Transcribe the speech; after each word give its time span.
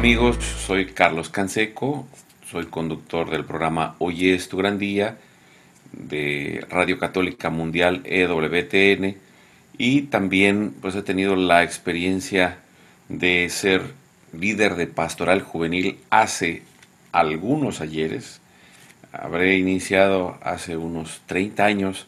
Amigos, 0.00 0.38
soy 0.66 0.86
Carlos 0.86 1.28
Canseco, 1.28 2.08
soy 2.50 2.64
conductor 2.64 3.28
del 3.28 3.44
programa 3.44 3.96
Hoy 3.98 4.30
es 4.30 4.48
tu 4.48 4.56
gran 4.56 4.78
día 4.78 5.18
de 5.92 6.64
Radio 6.70 6.98
Católica 6.98 7.50
Mundial 7.50 8.00
EWTN 8.04 9.18
y 9.76 10.02
también 10.04 10.74
pues 10.80 10.94
he 10.94 11.02
tenido 11.02 11.36
la 11.36 11.62
experiencia 11.62 12.60
de 13.10 13.50
ser 13.50 13.92
líder 14.32 14.76
de 14.76 14.86
pastoral 14.86 15.42
juvenil 15.42 15.98
hace 16.08 16.62
algunos 17.12 17.82
ayeres. 17.82 18.40
Habré 19.12 19.58
iniciado 19.58 20.38
hace 20.40 20.78
unos 20.78 21.20
30 21.26 21.62
años 21.62 22.06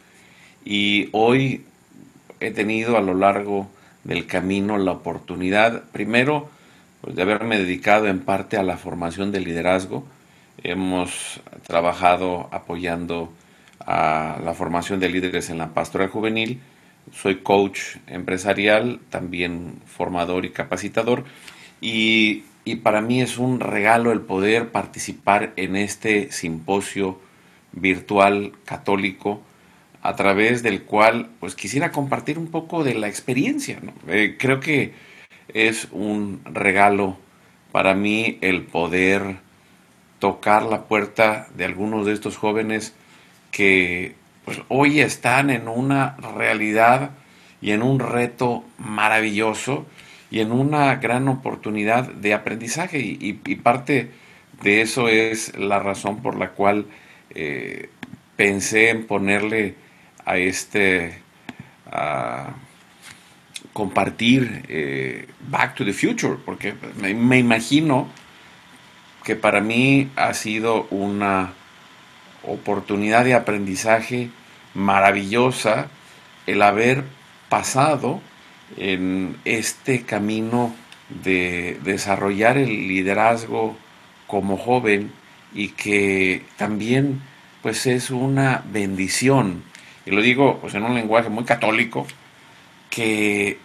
y 0.64 1.10
hoy 1.12 1.66
he 2.40 2.52
tenido 2.52 2.96
a 2.96 3.02
lo 3.02 3.12
largo 3.12 3.68
del 4.04 4.26
camino 4.26 4.78
la 4.78 4.92
oportunidad, 4.92 5.84
primero, 5.92 6.48
pues, 7.02 7.14
de 7.14 7.22
haberme 7.22 7.58
dedicado 7.58 8.08
en 8.08 8.20
parte 8.20 8.56
a 8.56 8.62
la 8.62 8.78
formación 8.78 9.30
del 9.30 9.44
liderazgo. 9.44 10.06
Hemos 10.62 11.42
trabajado 11.66 12.48
apoyando 12.52 13.32
a 13.80 14.38
la 14.42 14.54
formación 14.54 15.00
de 15.00 15.10
líderes 15.10 15.50
en 15.50 15.58
la 15.58 15.74
pastoral 15.74 16.08
juvenil. 16.08 16.60
Soy 17.12 17.36
coach 17.42 17.96
empresarial, 18.06 19.00
también 19.10 19.74
formador 19.84 20.44
y 20.44 20.50
capacitador. 20.50 21.24
Y, 21.80 22.44
y 22.64 22.76
para 22.76 23.00
mí 23.00 23.20
es 23.20 23.38
un 23.38 23.58
regalo 23.58 24.12
el 24.12 24.20
poder 24.20 24.70
participar 24.70 25.52
en 25.56 25.74
este 25.74 26.30
simposio 26.30 27.20
virtual 27.72 28.52
católico 28.64 29.42
a 30.02 30.14
través 30.14 30.62
del 30.62 30.82
cual 30.82 31.30
pues 31.40 31.54
quisiera 31.54 31.90
compartir 31.90 32.38
un 32.38 32.48
poco 32.48 32.84
de 32.84 32.94
la 32.94 33.08
experiencia. 33.08 33.80
Eh, 34.08 34.36
creo 34.38 34.60
que 34.60 34.92
es 35.54 35.88
un 35.92 36.40
regalo 36.44 37.16
para 37.72 37.94
mí 37.94 38.38
el 38.40 38.62
poder 38.62 39.36
tocar 40.18 40.62
la 40.64 40.84
puerta 40.84 41.48
de 41.56 41.64
algunos 41.64 42.06
de 42.06 42.12
estos 42.12 42.36
jóvenes 42.36 42.94
que 43.50 44.14
pues, 44.44 44.60
hoy 44.68 45.00
están 45.00 45.50
en 45.50 45.68
una 45.68 46.16
realidad 46.36 47.10
y 47.60 47.72
en 47.72 47.82
un 47.82 47.98
reto 47.98 48.64
maravilloso 48.78 49.86
y 50.30 50.40
en 50.40 50.52
una 50.52 50.96
gran 50.96 51.28
oportunidad 51.28 52.08
de 52.08 52.34
aprendizaje. 52.34 52.98
Y, 52.98 53.32
parte 53.56 54.10
de 54.62 54.80
eso 54.80 55.08
es 55.08 55.56
la 55.56 55.78
razón 55.78 56.22
por 56.22 56.36
la 56.36 56.50
cual 56.50 56.86
eh, 57.30 57.90
pensé 58.36 58.90
en 58.90 59.06
ponerle 59.06 59.74
a 60.24 60.38
este 60.38 61.20
compartir 63.72 64.64
eh, 64.68 65.26
Back 65.48 65.76
to 65.76 65.84
the 65.84 65.92
Future, 65.92 66.36
porque 66.44 66.74
me, 67.00 67.38
imagino 67.38 68.08
que 69.24 69.36
para 69.36 69.60
mí 69.60 70.10
ha 70.16 70.34
sido 70.34 70.86
una 70.90 71.54
oportunidad 72.42 73.24
de 73.24 73.34
aprendizaje 73.34 74.30
maravillosa 74.74 75.88
el 76.46 76.62
haber 76.62 77.04
pasado 77.48 78.20
en 78.76 79.36
este 79.44 80.02
camino 80.02 80.74
de 81.22 81.78
desarrollar 81.84 82.56
el 82.56 82.88
liderazgo 82.88 83.76
como 84.26 84.56
joven 84.56 85.12
y 85.54 85.68
que 85.68 86.44
también 86.56 87.22
pues 87.62 87.86
es 87.86 88.10
una 88.10 88.64
bendición. 88.72 89.62
Y 90.04 90.10
lo 90.10 90.20
digo 90.20 90.58
pues, 90.60 90.74
en 90.74 90.82
un 90.82 90.94
lenguaje 90.94 91.28
muy 91.28 91.44
católico, 91.44 92.06
que, 92.92 93.58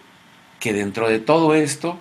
que 0.58 0.72
dentro 0.72 1.06
de 1.06 1.18
todo 1.18 1.54
esto 1.54 1.98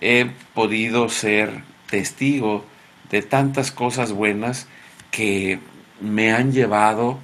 he 0.00 0.26
podido 0.54 1.08
ser 1.08 1.62
testigo 1.88 2.64
de 3.10 3.22
tantas 3.22 3.70
cosas 3.70 4.10
buenas 4.10 4.66
que 5.12 5.60
me 6.00 6.32
han 6.32 6.52
llevado 6.52 7.20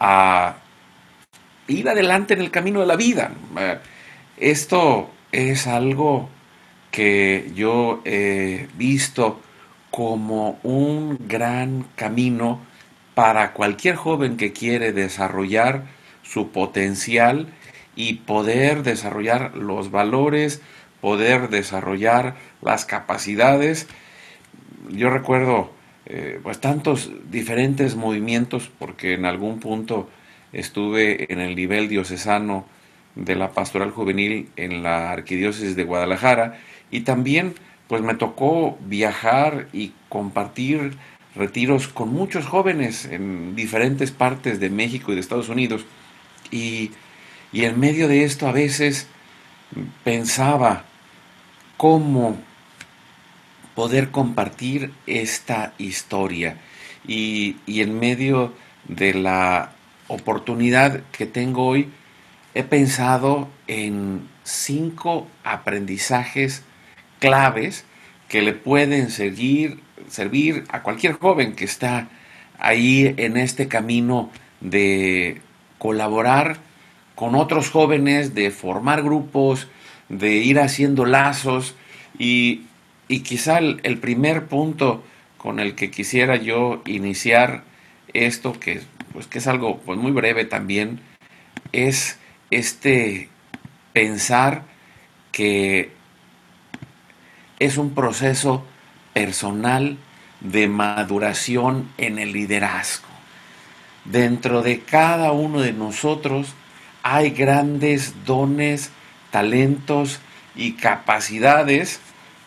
a 0.00 0.56
ir 1.66 1.86
adelante 1.86 2.32
en 2.32 2.40
el 2.40 2.50
camino 2.50 2.80
de 2.80 2.86
la 2.86 2.96
vida. 2.96 3.32
Esto 4.38 5.10
es 5.32 5.66
algo 5.66 6.30
que 6.90 7.52
yo 7.54 8.00
he 8.06 8.68
visto 8.78 9.38
como 9.90 10.58
un 10.62 11.18
gran 11.28 11.84
camino 11.94 12.60
para 13.14 13.52
cualquier 13.52 13.96
joven 13.96 14.38
que 14.38 14.54
quiere 14.54 14.92
desarrollar 14.94 15.84
su 16.22 16.50
potencial 16.52 17.52
y 17.98 18.14
poder 18.14 18.84
desarrollar 18.84 19.56
los 19.56 19.90
valores, 19.90 20.62
poder 21.00 21.48
desarrollar 21.48 22.36
las 22.62 22.84
capacidades. 22.84 23.88
Yo 24.88 25.10
recuerdo 25.10 25.72
eh, 26.06 26.38
pues 26.40 26.60
tantos 26.60 27.10
diferentes 27.28 27.96
movimientos 27.96 28.70
porque 28.78 29.14
en 29.14 29.24
algún 29.24 29.58
punto 29.58 30.08
estuve 30.52 31.32
en 31.32 31.40
el 31.40 31.56
nivel 31.56 31.88
diocesano 31.88 32.66
de 33.16 33.34
la 33.34 33.50
pastoral 33.50 33.90
juvenil 33.90 34.48
en 34.54 34.84
la 34.84 35.10
arquidiócesis 35.10 35.74
de 35.74 35.82
Guadalajara 35.82 36.60
y 36.92 37.00
también 37.00 37.54
pues 37.88 38.00
me 38.02 38.14
tocó 38.14 38.78
viajar 38.86 39.66
y 39.72 39.90
compartir 40.08 40.92
retiros 41.34 41.88
con 41.88 42.10
muchos 42.10 42.46
jóvenes 42.46 43.06
en 43.06 43.56
diferentes 43.56 44.12
partes 44.12 44.60
de 44.60 44.70
México 44.70 45.10
y 45.10 45.16
de 45.16 45.20
Estados 45.20 45.48
Unidos. 45.48 45.84
Y, 46.52 46.92
en 47.52 47.80
medio 47.80 48.08
de 48.08 48.24
esto 48.24 48.46
a 48.46 48.52
veces 48.52 49.06
pensaba 50.04 50.84
cómo 51.76 52.36
poder 53.74 54.10
compartir 54.10 54.92
esta 55.06 55.72
historia. 55.78 56.56
Y, 57.06 57.56
y 57.66 57.80
en 57.80 57.98
medio 57.98 58.52
de 58.86 59.14
la 59.14 59.72
oportunidad 60.08 61.02
que 61.12 61.26
tengo 61.26 61.66
hoy, 61.66 61.90
he 62.54 62.64
pensado 62.64 63.48
en 63.66 64.28
cinco 64.44 65.28
aprendizajes 65.44 66.62
claves 67.18 67.84
que 68.28 68.42
le 68.42 68.52
pueden 68.52 69.10
seguir 69.10 69.80
servir 70.08 70.64
a 70.70 70.82
cualquier 70.82 71.14
joven 71.14 71.54
que 71.54 71.64
está 71.64 72.08
ahí 72.58 73.14
en 73.16 73.36
este 73.36 73.68
camino 73.68 74.30
de 74.60 75.40
colaborar 75.78 76.58
con 77.18 77.34
otros 77.34 77.70
jóvenes, 77.70 78.36
de 78.36 78.52
formar 78.52 79.02
grupos, 79.02 79.66
de 80.08 80.36
ir 80.36 80.60
haciendo 80.60 81.04
lazos 81.04 81.74
y, 82.16 82.62
quizá 83.08 83.58
el, 83.58 83.98
primer 83.98 84.46
punto 84.46 85.02
con 85.36 85.58
el 85.58 85.74
que 85.74 85.90
quisiera 85.90 86.36
yo 86.36 86.80
iniciar 86.86 87.64
esto, 88.14 88.52
que, 88.52 88.82
pues, 89.12 89.26
que 89.26 89.38
es 89.38 89.48
algo 89.48 89.80
pues, 89.80 89.98
muy 89.98 90.12
breve 90.12 90.44
también, 90.44 91.00
es 91.72 92.20
este 92.52 93.28
pensar 93.92 94.62
que 95.32 95.90
es 97.58 97.78
un 97.78 97.96
proceso 97.96 98.64
personal 99.12 99.98
de 100.38 100.68
maduración 100.68 101.90
en 101.98 102.20
el 102.20 102.32
liderazgo. 102.32 103.08
Dentro 104.04 104.62
de 104.62 104.82
cada 104.82 105.32
uno 105.32 105.60
de 105.60 105.72
nosotros 105.72 106.54
hay 107.10 107.30
grandes 107.30 108.14
dones, 108.26 108.90
talentos 109.30 110.20
y 110.54 110.72
capacidades 110.72 112.00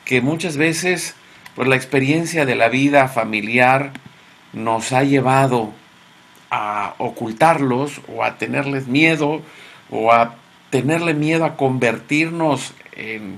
que 0.06 0.22
muchas 0.22 0.56
veces 0.56 1.16
por 1.56 1.68
la 1.68 1.76
experiencia 1.76 2.46
de 2.46 2.56
la 2.56 2.70
vida 2.70 3.08
familiar 3.08 3.92
nos 4.54 4.92
ha 4.92 5.04
llevado 5.04 5.74
a 6.52 6.94
ocultarlos 7.00 8.02
o 8.08 8.24
a 8.24 8.38
tenerles 8.38 8.88
miedo 8.88 9.42
o 9.90 10.12
a 10.12 10.36
tenerle 10.70 11.16
miedo 11.16 11.46
a 11.46 11.58
convertirnos 11.58 12.74
en 12.92 13.38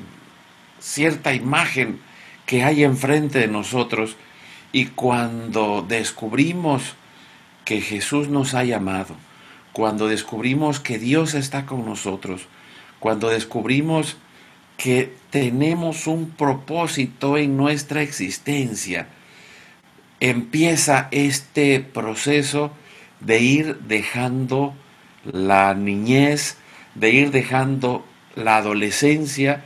cierta 0.80 1.34
imagen 1.34 2.02
que 2.46 2.66
hay 2.66 2.84
enfrente 2.84 3.40
de 3.40 3.48
nosotros. 3.48 4.18
Y 4.74 4.88
cuando 4.88 5.86
descubrimos 5.88 6.96
que 7.64 7.80
Jesús 7.80 8.28
nos 8.28 8.56
ha 8.56 8.66
llamado, 8.66 9.16
cuando 9.74 10.08
descubrimos 10.08 10.80
que 10.80 10.98
Dios 10.98 11.34
está 11.34 11.66
con 11.66 11.86
nosotros, 11.86 12.48
cuando 13.00 13.30
descubrimos 13.30 14.16
que 14.78 15.14
tenemos 15.30 16.08
un 16.08 16.30
propósito 16.30 17.38
en 17.38 17.58
nuestra 17.58 18.02
existencia, 18.02 19.08
empieza 20.20 21.10
este 21.12 21.82
proceso 21.82 22.72
de 23.20 23.42
ir 23.42 23.80
dejando 23.80 24.74
la 25.26 25.74
niñez, 25.74 26.58
de 26.96 27.12
ir 27.12 27.32
dejando 27.32 28.06
la 28.36 28.58
adolescencia, 28.58 29.64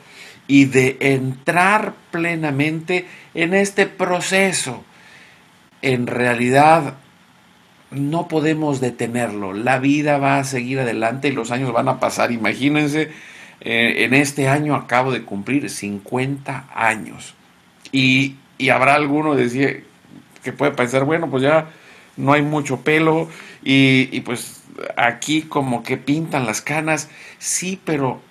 y 0.47 0.65
de 0.65 0.97
entrar 0.99 1.93
plenamente 2.11 3.05
en 3.33 3.53
este 3.53 3.85
proceso. 3.85 4.83
En 5.81 6.07
realidad 6.07 6.95
no 7.91 8.27
podemos 8.27 8.81
detenerlo, 8.81 9.53
la 9.53 9.79
vida 9.79 10.17
va 10.17 10.39
a 10.39 10.43
seguir 10.43 10.79
adelante 10.79 11.29
y 11.29 11.31
los 11.31 11.51
años 11.51 11.71
van 11.73 11.87
a 11.87 11.99
pasar. 11.99 12.31
Imagínense, 12.31 13.11
eh, 13.61 14.05
en 14.05 14.13
este 14.13 14.47
año 14.49 14.75
acabo 14.75 15.11
de 15.11 15.23
cumplir 15.23 15.69
50 15.69 16.69
años 16.75 17.35
Y, 17.91 18.35
y 18.57 18.69
habrá 18.69 18.95
alguno 18.95 19.35
decía, 19.35 19.77
que 20.43 20.53
puede 20.53 20.71
pensar, 20.73 21.05
bueno, 21.05 21.29
pues 21.29 21.43
ya 21.43 21.69
no 22.17 22.33
hay 22.33 22.41
mucho 22.41 22.81
pelo 22.81 23.29
y, 23.63 24.09
y 24.11 24.21
pues 24.21 24.63
aquí 24.97 25.43
como 25.43 25.83
que 25.83 25.97
pintan 25.97 26.45
las 26.45 26.61
canas. 26.61 27.09
Sí, 27.39 27.79
pero 27.85 28.21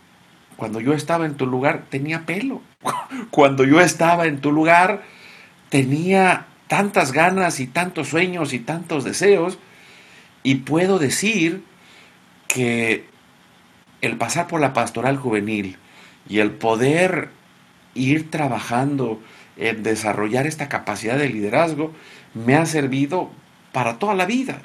cuando 0.57 0.81
yo 0.81 0.93
estaba 0.95 1.27
en 1.27 1.37
tu 1.37 1.47
lugar 1.47 1.85
tenía 1.91 2.27
pelo. 2.27 2.63
Cuando 3.31 3.65
yo 3.65 3.81
estaba 3.81 4.27
en 4.27 4.41
tu 4.41 4.53
lugar 4.53 5.03
tenía 5.71 6.47
tantas 6.69 7.13
ganas 7.13 7.61
y 7.61 7.67
tantos 7.67 8.09
sueños 8.09 8.53
y 8.53 8.59
tantos 8.59 9.05
deseos. 9.05 9.59
Y 10.43 10.57
puedo 10.57 10.99
decir 10.99 11.63
que 12.49 13.05
el 14.01 14.17
pasar 14.17 14.47
por 14.47 14.61
la 14.61 14.73
pastoral 14.73 15.17
juvenil 15.17 15.77
y 16.29 16.39
el 16.39 16.53
poder 16.53 17.31
ir 17.95 18.31
trabajando 18.31 19.21
en 19.57 19.83
desarrollar 19.83 20.47
esta 20.47 20.69
capacidad 20.69 21.17
de 21.17 21.29
liderazgo 21.29 21.93
me 22.35 22.55
ha 22.57 22.67
servido 22.67 23.31
para 23.73 23.99
toda 23.99 24.15
la 24.15 24.27
vida. 24.27 24.61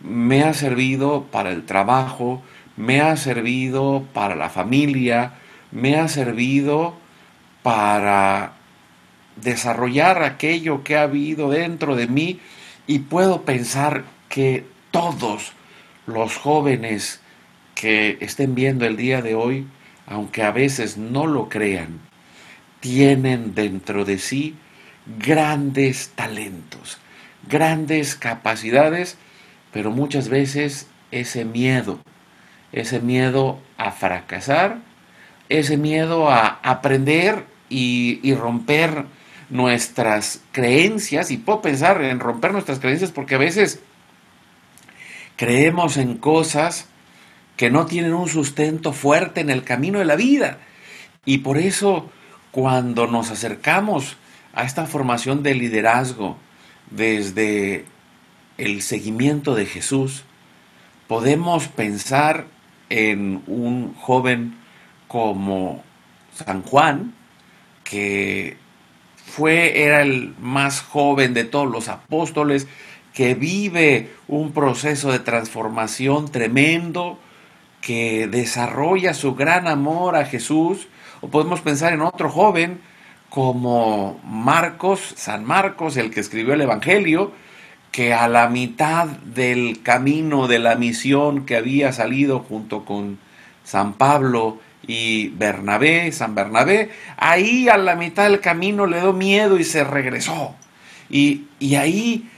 Me 0.00 0.42
ha 0.42 0.54
servido 0.54 1.24
para 1.30 1.50
el 1.50 1.64
trabajo, 1.64 2.42
me 2.76 3.00
ha 3.00 3.16
servido 3.16 4.04
para 4.12 4.34
la 4.34 4.50
familia, 4.50 5.34
me 5.70 5.96
ha 5.96 6.08
servido 6.08 6.94
para 7.62 8.52
desarrollar 9.36 10.22
aquello 10.22 10.84
que 10.84 10.96
ha 10.96 11.02
habido 11.02 11.50
dentro 11.50 11.96
de 11.96 12.06
mí 12.06 12.40
y 12.86 13.00
puedo 13.00 13.42
pensar 13.42 14.04
que 14.28 14.64
todos 14.90 15.52
los 16.06 16.36
jóvenes 16.36 17.20
que 17.74 18.18
estén 18.20 18.54
viendo 18.54 18.86
el 18.86 18.96
día 18.96 19.22
de 19.22 19.34
hoy, 19.34 19.66
aunque 20.06 20.42
a 20.42 20.50
veces 20.50 20.96
no 20.96 21.26
lo 21.26 21.48
crean, 21.48 22.00
tienen 22.80 23.54
dentro 23.54 24.04
de 24.04 24.18
sí 24.18 24.54
grandes 25.18 26.12
talentos, 26.14 26.98
grandes 27.48 28.14
capacidades, 28.14 29.16
pero 29.72 29.90
muchas 29.90 30.28
veces 30.28 30.86
ese 31.10 31.44
miedo, 31.44 31.98
ese 32.72 33.00
miedo 33.00 33.58
a 33.76 33.90
fracasar, 33.90 34.78
ese 35.48 35.76
miedo 35.76 36.30
a 36.30 36.60
aprender 36.62 37.44
y, 37.68 38.34
romper 38.34 39.06
nuestras 39.50 40.40
creencias, 40.52 41.30
y 41.30 41.36
puedo 41.36 41.62
pensar 41.62 42.02
en 42.02 42.20
romper 42.20 42.52
nuestras 42.52 42.78
creencias 42.78 43.10
porque 43.10 43.34
a 43.34 43.38
veces 43.38 43.80
creemos 45.36 45.96
en 45.96 46.16
cosas 46.16 46.86
que 47.56 47.70
no 47.70 47.86
tienen 47.86 48.14
un 48.14 48.28
sustento 48.28 48.92
fuerte 48.92 49.40
en 49.40 49.50
el 49.50 49.62
camino 49.64 49.98
de 49.98 50.04
la 50.04 50.16
vida. 50.16 50.58
Y 51.24 51.38
por 51.38 51.58
eso 51.58 52.10
cuando 52.50 53.06
nos 53.06 53.30
acercamos 53.30 54.16
a 54.54 54.64
esta 54.64 54.86
formación 54.86 55.42
de 55.42 55.54
liderazgo 55.54 56.36
desde 56.90 57.84
el 58.58 58.82
seguimiento 58.82 59.54
de 59.54 59.66
Jesús, 59.66 60.24
podemos 61.08 61.68
pensar 61.68 62.46
en 62.90 63.42
un 63.46 63.94
joven 63.94 64.56
como 65.08 65.82
San 66.34 66.62
Juan, 66.62 67.14
que 67.82 68.56
fue, 69.24 69.82
era 69.82 70.02
el 70.02 70.34
más 70.40 70.80
joven 70.80 71.34
de 71.34 71.44
todos 71.44 71.70
los 71.70 71.88
apóstoles, 71.88 72.66
que 73.12 73.34
vive 73.34 74.10
un 74.28 74.52
proceso 74.52 75.10
de 75.12 75.20
transformación 75.20 76.30
tremendo, 76.30 77.18
que 77.80 78.26
desarrolla 78.26 79.14
su 79.14 79.34
gran 79.34 79.68
amor 79.68 80.16
a 80.16 80.24
Jesús, 80.24 80.88
o 81.20 81.28
podemos 81.28 81.60
pensar 81.60 81.92
en 81.92 82.02
otro 82.02 82.28
joven 82.28 82.80
como 83.30 84.20
Marcos, 84.24 85.00
San 85.16 85.44
Marcos, 85.44 85.96
el 85.96 86.10
que 86.10 86.20
escribió 86.20 86.54
el 86.54 86.60
Evangelio, 86.60 87.32
que 87.90 88.12
a 88.12 88.28
la 88.28 88.48
mitad 88.48 89.06
del 89.06 89.82
camino 89.82 90.48
de 90.48 90.58
la 90.58 90.74
misión 90.74 91.46
que 91.46 91.56
había 91.56 91.92
salido 91.92 92.40
junto 92.40 92.84
con 92.84 93.18
San 93.62 93.94
Pablo 93.94 94.58
y 94.86 95.28
Bernabé, 95.28 96.10
San 96.12 96.34
Bernabé, 96.34 96.90
ahí 97.16 97.68
a 97.68 97.76
la 97.76 97.96
mitad 97.96 98.24
del 98.24 98.40
camino 98.40 98.86
le 98.86 99.00
dio 99.00 99.12
miedo 99.12 99.58
y 99.58 99.64
se 99.64 99.84
regresó. 99.84 100.54
Y, 101.10 101.46
ahí 101.76 102.30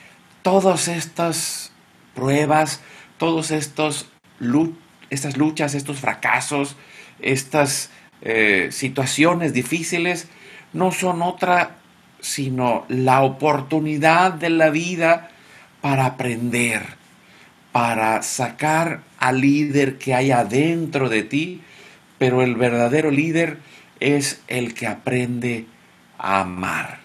todas 0.42 0.88
estas 0.88 1.72
pruebas, 2.14 2.80
todos 3.18 3.50
estos 3.50 4.08
estas 5.10 5.36
luchas, 5.36 5.74
estos 5.74 5.98
fracasos, 5.98 6.76
estas 7.20 7.90
eh, 8.22 8.68
situaciones 8.70 9.52
difíciles, 9.52 10.28
no 10.72 10.92
son 10.92 11.22
otra 11.22 11.76
sino 12.20 12.84
la 12.88 13.22
oportunidad 13.22 14.32
de 14.32 14.50
la 14.50 14.70
vida 14.70 15.30
para 15.80 16.06
aprender, 16.06 16.82
para 17.70 18.22
sacar 18.22 19.02
al 19.18 19.40
líder 19.40 19.98
que 19.98 20.14
hay 20.14 20.32
adentro 20.32 21.08
de 21.08 21.22
ti, 21.22 21.62
pero 22.18 22.42
el 22.42 22.54
verdadero 22.54 23.10
líder 23.10 23.58
es 24.00 24.42
el 24.48 24.74
que 24.74 24.86
aprende 24.86 25.66
a 26.18 26.40
amar, 26.40 27.00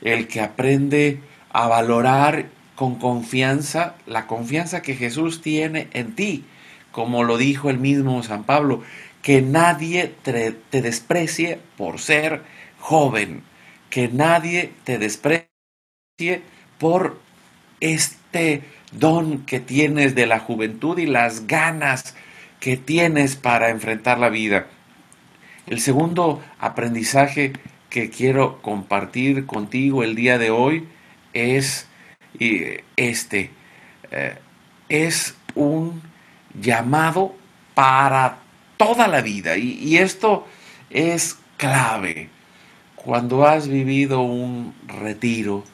el 0.00 0.28
que 0.28 0.40
aprende 0.40 1.20
a 1.50 1.68
valorar 1.68 2.46
con 2.74 2.96
confianza 2.96 3.94
la 4.06 4.26
confianza 4.26 4.82
que 4.82 4.94
Jesús 4.94 5.42
tiene 5.42 5.88
en 5.92 6.14
ti, 6.14 6.44
como 6.90 7.24
lo 7.24 7.38
dijo 7.38 7.70
el 7.70 7.78
mismo 7.78 8.22
San 8.22 8.44
Pablo, 8.44 8.82
que 9.22 9.40
nadie 9.40 10.12
te, 10.22 10.56
desprecie 10.82 11.60
por 11.76 12.00
ser 12.00 12.42
joven, 12.80 13.42
que 13.88 14.08
nadie 14.08 14.72
te 14.84 14.98
desprecie 14.98 16.42
por 16.78 17.20
este 17.80 18.64
don 18.90 19.44
que 19.44 19.60
tienes 19.60 20.14
de 20.14 20.26
la 20.26 20.40
juventud 20.40 20.98
y 20.98 21.06
las 21.06 21.46
ganas 21.46 22.14
que 22.62 22.76
tienes 22.76 23.34
para 23.34 23.70
enfrentar 23.70 24.20
la 24.20 24.28
vida. 24.28 24.68
El 25.66 25.80
segundo 25.80 26.40
aprendizaje 26.60 27.54
que 27.90 28.08
quiero 28.08 28.62
compartir 28.62 29.46
contigo 29.46 30.04
el 30.04 30.14
día 30.14 30.38
de 30.38 30.52
hoy 30.52 30.86
es 31.32 31.88
este. 32.96 33.50
Eh, 34.12 34.38
es 34.88 35.34
un 35.56 36.02
llamado 36.54 37.34
para 37.74 38.38
toda 38.76 39.08
la 39.08 39.22
vida 39.22 39.56
y, 39.56 39.80
y 39.82 39.96
esto 39.96 40.46
es 40.88 41.38
clave. 41.56 42.28
Cuando 42.94 43.44
has 43.44 43.66
vivido 43.66 44.20
un 44.20 44.72
retiro, 44.86 45.64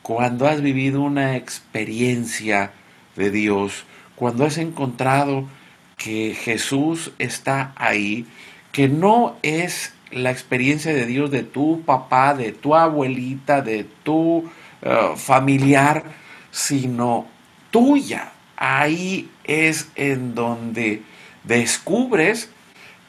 cuando 0.00 0.46
has 0.46 0.62
vivido 0.62 1.00
una 1.00 1.34
experiencia 1.34 2.70
de 3.16 3.32
Dios, 3.32 3.84
cuando 4.14 4.44
has 4.44 4.58
encontrado 4.58 5.48
que 5.96 6.34
Jesús 6.34 7.12
está 7.18 7.72
ahí, 7.76 8.26
que 8.72 8.88
no 8.88 9.36
es 9.42 9.94
la 10.10 10.30
experiencia 10.30 10.94
de 10.94 11.06
Dios 11.06 11.30
de 11.30 11.42
tu 11.42 11.82
papá, 11.84 12.34
de 12.34 12.52
tu 12.52 12.74
abuelita, 12.74 13.62
de 13.62 13.84
tu 14.02 14.48
eh, 14.82 15.12
familiar, 15.16 16.04
sino 16.50 17.26
tuya. 17.70 18.32
Ahí 18.56 19.30
es 19.44 19.90
en 19.96 20.34
donde 20.34 21.02
descubres 21.44 22.50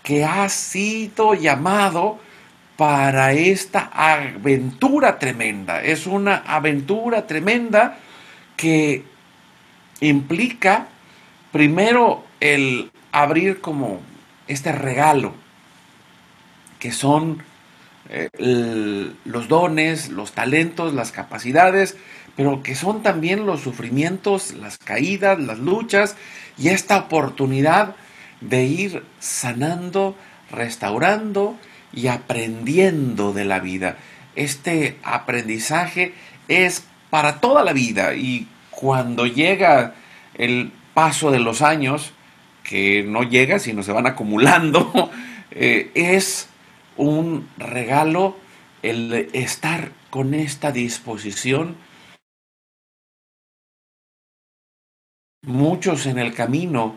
que 0.04 0.26
has 0.26 0.54
sido 0.54 1.34
llamado 1.34 2.20
para 2.78 3.34
esta 3.34 3.90
aventura 3.94 5.20
tremenda. 5.20 5.84
Es 5.84 6.08
una 6.08 6.38
aventura 6.38 7.28
tremenda 7.28 7.98
que 8.56 9.04
implica 10.00 10.88
primero 11.58 12.24
el 12.40 12.92
abrir 13.12 13.62
como 13.62 14.00
este 14.48 14.72
regalo, 14.72 15.34
que 16.78 16.92
son 16.92 17.42
eh, 18.10 18.30
los 19.26 19.48
dones, 19.48 20.10
los 20.10 20.34
talentos, 20.34 20.94
las 20.94 21.12
capacidades, 21.12 21.98
pero 22.36 22.62
que 22.62 22.76
son 22.76 23.02
también 23.02 23.48
los 23.48 23.62
sufrimientos, 23.62 24.54
las 24.54 24.78
caídas, 24.78 25.40
las 25.40 25.58
luchas 25.58 26.16
y 26.60 26.68
esta 26.70 26.96
oportunidad 26.98 27.96
de 28.40 28.66
ir 28.66 29.04
sanando, 29.20 30.16
restaurando 30.52 31.58
y 31.92 32.06
aprendiendo 32.06 33.34
de 33.34 33.46
la 33.46 33.58
vida. 33.58 33.98
Este 34.36 35.00
aprendizaje 35.02 36.14
es 36.50 36.84
para 37.10 37.42
toda 37.42 37.64
la 37.64 37.74
vida 37.74 38.14
y 38.14 38.48
cuando 38.70 39.26
llega 39.26 39.96
el 40.36 40.72
paso 40.98 41.30
de 41.30 41.40
los 41.40 41.62
años, 41.62 42.12
que 42.64 43.04
no 43.04 43.22
llega, 43.22 43.60
sino 43.60 43.84
se 43.84 43.92
van 43.92 44.08
acumulando, 44.08 45.12
eh, 45.52 45.92
es 45.94 46.50
un 46.96 47.48
regalo 47.60 48.36
el 48.82 49.30
estar 49.34 49.92
con 50.10 50.34
esta 50.34 50.72
disposición. 50.72 51.76
Muchos 55.46 56.08
en 56.08 56.18
el 56.18 56.34
camino 56.34 56.96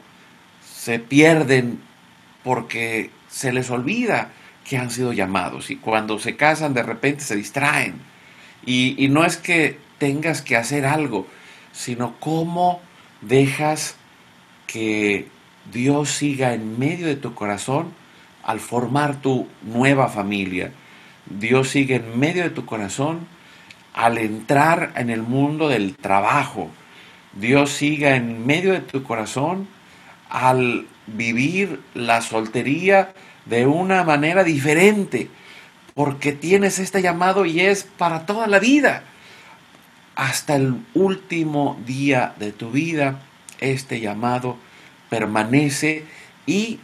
se 0.64 0.98
pierden 0.98 1.78
porque 2.42 3.10
se 3.28 3.52
les 3.52 3.68
olvida 3.68 4.30
que 4.64 4.78
han 4.78 4.90
sido 4.90 5.12
llamados 5.12 5.70
y 5.70 5.76
cuando 5.76 6.18
se 6.18 6.36
casan 6.36 6.72
de 6.72 6.84
repente 6.84 7.22
se 7.22 7.36
distraen. 7.36 8.00
Y, 8.64 8.94
y 8.96 9.08
no 9.08 9.26
es 9.26 9.36
que 9.36 9.78
tengas 9.98 10.40
que 10.40 10.56
hacer 10.56 10.86
algo, 10.86 11.26
sino 11.72 12.18
cómo 12.18 12.80
dejas 13.20 13.96
que 14.66 15.28
Dios 15.72 16.10
siga 16.10 16.54
en 16.54 16.78
medio 16.78 17.06
de 17.06 17.16
tu 17.16 17.34
corazón 17.34 17.92
al 18.42 18.60
formar 18.60 19.20
tu 19.20 19.46
nueva 19.62 20.08
familia. 20.08 20.72
Dios 21.26 21.68
sigue 21.68 21.96
en 21.96 22.18
medio 22.18 22.42
de 22.42 22.50
tu 22.50 22.64
corazón 22.64 23.26
al 23.94 24.18
entrar 24.18 24.92
en 24.96 25.10
el 25.10 25.22
mundo 25.22 25.68
del 25.68 25.96
trabajo. 25.96 26.70
Dios 27.32 27.70
siga 27.70 28.16
en 28.16 28.46
medio 28.46 28.72
de 28.72 28.80
tu 28.80 29.02
corazón 29.02 29.68
al 30.28 30.86
vivir 31.06 31.80
la 31.94 32.22
soltería 32.22 33.12
de 33.46 33.66
una 33.66 34.04
manera 34.04 34.44
diferente, 34.44 35.28
porque 35.94 36.32
tienes 36.32 36.78
este 36.78 37.02
llamado 37.02 37.44
y 37.44 37.60
es 37.60 37.84
para 37.84 38.26
toda 38.26 38.46
la 38.46 38.58
vida. 38.58 39.04
Hasta 40.20 40.54
el 40.56 40.84
último 40.92 41.80
día 41.86 42.34
de 42.38 42.52
tu 42.52 42.70
vida, 42.70 43.22
este 43.58 44.00
llamado 44.00 44.58
permanece 45.08 46.04
y 46.44 46.78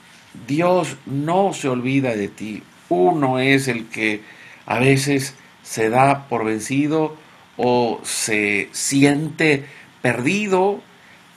Dios 0.49 0.97
no 1.05 1.53
se 1.53 1.69
olvida 1.69 2.17
de 2.17 2.29
ti. 2.29 2.63
Uno 2.89 3.39
es 3.39 3.69
el 3.69 3.89
que 3.89 4.23
a 4.65 4.79
veces 4.79 5.35
se 5.63 5.91
da 5.91 6.29
por 6.29 6.47
vencido 6.47 7.15
o 7.59 8.01
se 8.05 8.71
siente 8.73 9.67
perdido, 10.01 10.81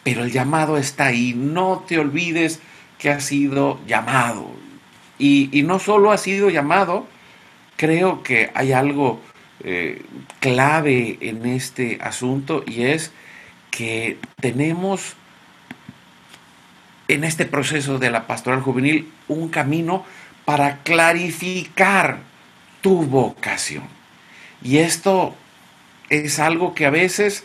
pero 0.06 0.24
el 0.24 0.32
llamado 0.32 0.78
está 0.78 1.08
ahí. 1.08 1.34
No 1.36 1.84
te 1.86 2.00
olvides 2.00 2.62
que 2.98 3.10
has 3.10 3.26
sido 3.26 3.78
llamado. 3.86 4.50
Y, 5.18 5.50
no 5.66 5.80
solo 5.80 6.14
has 6.14 6.22
sido 6.22 6.50
llamado, 6.50 7.08
creo 7.76 8.24
que 8.24 8.52
hay 8.54 8.72
algo 8.72 9.20
eh, 9.64 10.04
clave 10.40 11.18
en 11.22 11.46
este 11.46 12.00
asunto 12.02 12.64
y 12.66 12.84
es 12.84 13.12
que 13.72 14.18
tenemos 14.40 15.16
en 17.08 17.24
este 17.24 17.46
proceso 17.46 18.00
de 18.00 18.12
la 18.12 18.28
pastoral 18.28 18.62
juvenil 18.62 19.12
un 19.28 19.50
camino 19.50 20.06
para 20.46 20.78
clarificar 20.84 22.20
tu 22.82 23.04
vocación. 23.04 23.84
Y 24.64 24.78
esto 24.78 25.36
es 26.10 26.40
algo 26.40 26.74
que 26.74 26.86
a 26.86 26.90
veces 26.90 27.44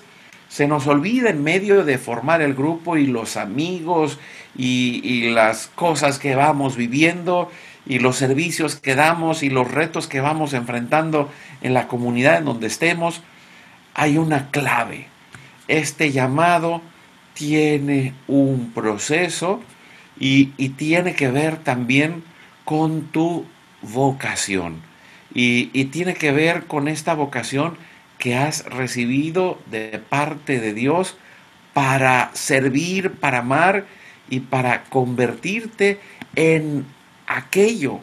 se 0.49 0.68
nos 0.68 0.87
olvida 0.87 1.30
en 1.30 1.42
medio 1.42 1.85
de 1.85 1.99
formar 1.99 2.40
el 2.40 2.54
grupo 2.54 2.97
y 2.97 3.06
los 3.06 3.37
amigos 3.37 4.18
y, 4.56 5.30
las 5.30 5.66
cosas 5.66 6.18
que 6.18 6.37
vamos 6.37 6.76
viviendo 6.76 7.50
y 7.86 7.98
los 7.98 8.16
servicios 8.16 8.76
que 8.76 8.94
damos 8.94 9.42
y 9.42 9.50
los 9.50 9.70
retos 9.70 10.06
que 10.06 10.20
vamos 10.20 10.54
enfrentando 10.54 11.30
en 11.60 11.74
la 11.74 11.86
comunidad 11.86 12.38
en 12.38 12.46
donde 12.46 12.66
estemos. 12.66 13.22
Hay 13.94 14.16
una 14.16 14.50
clave. 14.50 15.06
Este 15.68 16.10
llamado 16.10 16.82
tiene 17.34 18.14
un 18.26 18.72
proceso 18.74 19.60
y, 20.18 20.46
tiene 20.76 21.14
que 21.14 21.30
ver 21.30 21.58
también 21.58 22.22
con 22.64 23.02
tu 23.08 23.44
vocación. 23.82 24.80
Y, 25.34 25.70
y, 25.72 25.86
tiene 25.86 26.14
que 26.14 26.32
ver 26.32 26.64
con 26.66 26.88
esta 26.88 27.14
vocación 27.14 27.76
que 28.18 28.36
has 28.36 28.64
recibido 28.66 29.60
de 29.66 30.00
parte 30.08 30.60
de 30.60 30.72
Dios 30.72 31.16
para 31.72 32.30
servir, 32.34 33.12
para 33.12 33.40
amar 33.40 33.86
y 34.30 34.40
para 34.40 34.84
convertirte 34.84 36.00
en 36.36 36.86
aquello 37.26 38.00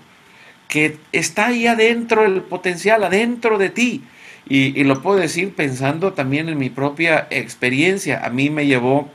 que 0.67 0.97
está 1.11 1.47
ahí 1.47 1.67
adentro, 1.67 2.25
el 2.25 2.41
potencial 2.41 3.03
adentro 3.03 3.57
de 3.57 3.69
ti. 3.69 4.03
Y, 4.47 4.79
y, 4.79 4.83
lo 4.83 5.01
puedo 5.01 5.17
decir 5.17 5.53
pensando 5.53 6.13
también 6.13 6.49
en 6.49 6.57
mi 6.57 6.69
propia 6.69 7.27
experiencia. 7.29 8.25
A 8.25 8.29
mí 8.29 8.49
me 8.49 8.65
llevó 8.65 9.09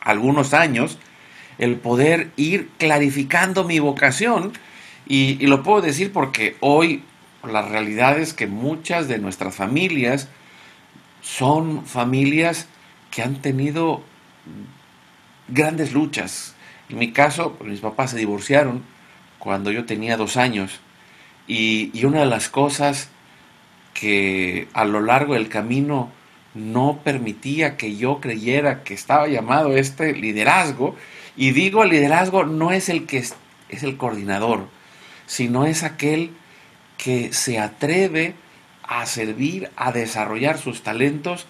algunos 0.00 0.54
años 0.54 0.98
el 1.58 1.76
poder 1.76 2.30
ir 2.36 2.68
clarificando 2.78 3.64
mi 3.64 3.78
vocación 3.78 4.52
y, 5.06 5.46
lo 5.46 5.62
puedo 5.62 5.80
decir 5.80 6.12
porque 6.12 6.56
hoy 6.60 7.02
la 7.44 7.62
realidad 7.62 8.18
es 8.18 8.34
que 8.34 8.46
muchas 8.46 9.06
de 9.08 9.18
nuestras 9.18 9.54
familias 9.54 10.28
son 11.22 11.86
familias 11.86 12.66
que 13.10 13.22
han 13.22 13.40
tenido 13.40 14.02
grandes 15.48 15.92
luchas. 15.92 16.55
En 16.88 16.98
mi 16.98 17.12
caso, 17.12 17.56
mis 17.64 17.80
papás 17.80 18.10
se 18.12 18.18
divorciaron 18.18 18.82
cuando 19.38 19.70
yo 19.70 19.84
tenía 19.84 20.16
dos 20.16 20.36
años 20.36 20.80
y, 21.46 22.04
una 22.04 22.20
de 22.20 22.26
las 22.26 22.48
cosas 22.48 23.10
que 23.94 24.68
a 24.72 24.84
lo 24.84 25.00
largo 25.00 25.34
del 25.34 25.48
camino 25.48 26.10
no 26.54 27.00
permitía 27.04 27.76
que 27.76 27.96
yo 27.96 28.20
creyera 28.20 28.82
que 28.82 28.94
estaba 28.94 29.28
llamado 29.28 29.76
este 29.76 30.14
liderazgo. 30.14 30.96
Y 31.36 31.50
digo, 31.50 31.82
el 31.82 31.90
liderazgo 31.90 32.44
no 32.44 32.72
es 32.72 32.88
el 32.88 33.06
que 33.06 33.18
es, 33.18 33.34
el 33.68 33.96
coordinador, 33.96 34.68
sino 35.26 35.66
es 35.66 35.82
aquel 35.82 36.30
que 36.98 37.32
se 37.32 37.58
atreve 37.58 38.34
a 38.82 39.04
servir, 39.06 39.70
a 39.76 39.92
desarrollar 39.92 40.58
sus 40.58 40.82
talentos 40.82 41.46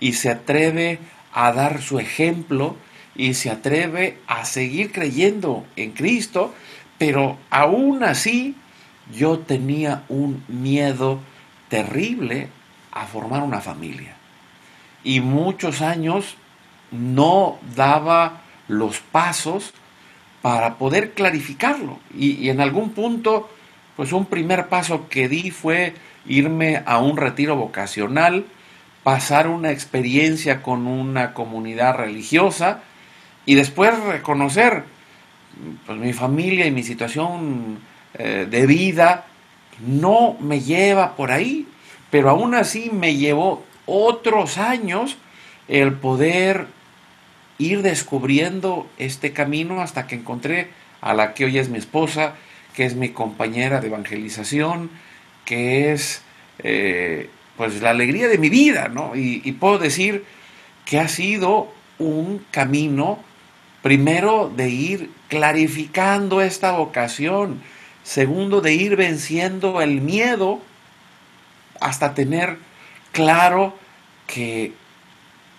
y 0.00 0.14
se 0.14 0.30
atreve 0.30 0.98
a 1.32 1.52
dar 1.52 1.82
su 1.82 1.98
ejemplo 1.98 2.76
y 3.18 3.34
se 3.34 3.50
atreve 3.50 4.16
a 4.26 4.46
seguir 4.46 4.92
creyendo 4.92 5.66
en 5.76 5.90
Cristo, 5.90 6.54
pero 6.96 7.36
aún 7.50 8.02
así 8.02 8.54
yo 9.14 9.40
tenía 9.40 10.04
un 10.08 10.42
miedo 10.48 11.20
terrible 11.68 12.48
a 12.92 13.04
formar 13.04 13.42
una 13.42 13.60
familia 13.60 14.16
y 15.04 15.20
muchos 15.20 15.82
años 15.82 16.36
no 16.90 17.58
daba 17.76 18.42
los 18.68 19.00
pasos 19.00 19.72
para 20.42 20.76
poder 20.76 21.12
clarificarlo. 21.12 21.98
Y, 22.16 22.48
en 22.48 22.60
algún 22.60 22.90
punto, 22.90 23.50
pues 23.96 24.12
un 24.12 24.26
primer 24.26 24.68
paso 24.68 25.08
que 25.08 25.28
di 25.28 25.50
fue 25.50 25.94
irme 26.26 26.82
a 26.86 26.98
un 26.98 27.16
retiro 27.16 27.56
vocacional, 27.56 28.44
pasar 29.02 29.48
una 29.48 29.70
experiencia 29.70 30.62
con 30.62 30.86
una 30.86 31.34
comunidad 31.34 31.96
religiosa 31.96 32.82
y 33.48 33.54
después 33.54 33.98
reconocer 34.00 34.84
pues, 35.86 35.98
mi 35.98 36.12
familia 36.12 36.66
y 36.66 36.70
mi 36.70 36.82
situación 36.82 37.78
eh, 38.12 38.46
de 38.48 38.66
vida 38.66 39.24
no 39.86 40.36
me 40.38 40.60
lleva 40.60 41.16
por 41.16 41.32
ahí, 41.32 41.66
pero 42.10 42.28
aún 42.28 42.54
así 42.54 42.90
me 42.92 43.16
llevó 43.16 43.64
otros 43.86 44.58
años 44.58 45.16
el 45.66 45.94
poder 45.94 46.66
ir 47.56 47.80
descubriendo 47.80 48.86
este 48.98 49.32
camino 49.32 49.80
hasta 49.80 50.06
que 50.06 50.16
encontré 50.16 50.68
a 51.00 51.14
la 51.14 51.32
que 51.32 51.46
hoy 51.46 51.56
es 51.56 51.70
mi 51.70 51.78
esposa, 51.78 52.34
que 52.74 52.84
es 52.84 52.96
mi 52.96 53.08
compañera 53.08 53.80
de 53.80 53.86
evangelización, 53.86 54.90
que 55.46 55.94
es 55.94 56.20
eh, 56.58 57.30
pues 57.56 57.80
la 57.80 57.90
alegría 57.90 58.28
de 58.28 58.36
mi 58.36 58.50
vida, 58.50 58.88
¿no? 58.88 59.16
Y, 59.16 59.40
y 59.42 59.52
puedo 59.52 59.78
decir 59.78 60.26
que 60.84 60.98
ha 61.00 61.08
sido 61.08 61.72
un 61.98 62.44
camino, 62.50 63.26
primero, 63.88 64.52
de 64.54 64.68
ir 64.68 65.10
clarificando 65.28 66.42
esta 66.42 66.72
vocación, 66.72 67.62
segundo, 68.02 68.60
de 68.60 68.74
ir 68.74 68.96
venciendo 68.96 69.80
el 69.80 70.02
miedo 70.02 70.60
hasta 71.80 72.12
tener 72.12 72.58
claro 73.12 73.72
que 74.26 74.74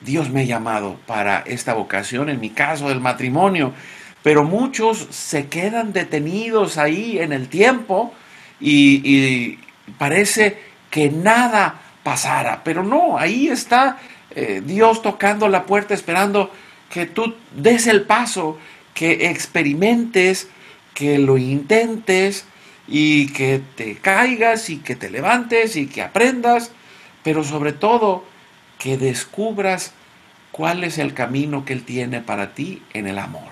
Dios 0.01 0.29
me 0.29 0.41
ha 0.41 0.43
llamado 0.43 0.99
para 1.07 1.39
esta 1.39 1.73
vocación, 1.73 2.29
en 2.29 2.39
mi 2.39 2.51
caso 2.51 2.89
del 2.89 2.99
matrimonio, 2.99 3.73
pero 4.21 4.43
muchos 4.43 5.07
se 5.09 5.47
quedan 5.47 5.91
detenidos 5.91 6.77
ahí 6.77 7.17
en 7.17 7.33
el 7.33 7.49
tiempo 7.49 8.13
y, 8.59 9.57
parece 9.97 10.61
que 10.91 11.09
nada 11.09 11.81
pasara, 12.03 12.61
pero 12.63 12.83
no, 12.83 13.17
ahí 13.17 13.47
está 13.47 13.97
eh, 14.29 14.61
Dios 14.63 15.01
tocando 15.01 15.47
la 15.47 15.63
puerta 15.63 15.95
esperando 15.95 16.51
que 16.89 17.05
tú 17.05 17.35
des 17.55 17.87
el 17.87 18.03
paso, 18.03 18.57
que 18.93 19.29
experimentes, 19.29 20.47
que 20.93 21.19
lo 21.19 21.37
intentes 21.37 22.45
y 22.87 23.27
que 23.27 23.61
te 23.75 23.95
caigas 23.95 24.69
y 24.69 24.77
que 24.77 24.95
te 24.95 25.09
levantes 25.09 25.75
y 25.75 25.87
que 25.87 26.01
aprendas 26.01 26.71
pero 27.23 27.43
sobre 27.43 27.73
todo 27.73 28.23
que 28.77 28.97
descubras 28.97 29.93
cuál 30.51 30.83
es 30.83 30.97
el 30.97 31.13
camino 31.13 31.65
que 31.65 31.73
Él 31.73 31.83
tiene 31.83 32.21
para 32.21 32.53
ti 32.53 32.81
en 32.93 33.07
el 33.07 33.19
amor. 33.19 33.51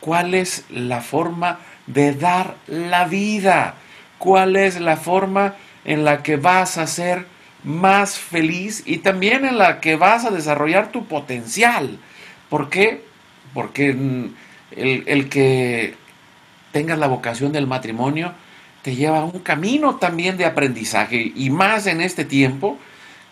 ¿Cuál 0.00 0.34
es 0.34 0.64
la 0.70 1.02
forma 1.02 1.58
de 1.86 2.14
dar 2.14 2.56
la 2.66 3.04
vida? 3.04 3.74
¿Cuál 4.18 4.56
es 4.56 4.80
la 4.80 4.96
forma 4.96 5.54
en 5.84 6.04
la 6.04 6.22
que 6.22 6.36
vas 6.36 6.78
a 6.78 6.86
ser 6.86 7.26
más 7.64 8.18
feliz 8.18 8.82
y 8.86 8.98
también 8.98 9.44
en 9.44 9.58
la 9.58 9.80
que 9.80 9.96
vas 9.96 10.24
a 10.24 10.30
desarrollar 10.30 10.92
tu 10.92 11.06
potencial? 11.06 11.98
¿Por 12.48 12.70
qué? 12.70 13.04
Porque 13.54 13.90
el, 13.90 15.04
el 15.06 15.28
que 15.28 15.94
tengas 16.72 16.98
la 16.98 17.08
vocación 17.08 17.52
del 17.52 17.66
matrimonio, 17.66 18.32
te 18.82 18.94
lleva 18.94 19.18
a 19.18 19.24
un 19.24 19.40
camino 19.40 19.96
también 19.96 20.36
de 20.36 20.46
aprendizaje 20.46 21.32
y 21.34 21.50
más 21.50 21.86
en 21.86 22.00
este 22.00 22.24
tiempo 22.24 22.78